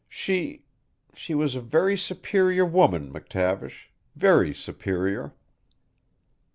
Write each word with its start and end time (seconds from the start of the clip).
She 0.09 0.63
she 1.13 1.35
was 1.35 1.55
a 1.55 1.61
very 1.61 1.95
superior 1.95 2.65
woman, 2.65 3.13
McTavish 3.13 3.89
very 4.15 4.51
superior. 4.51 5.35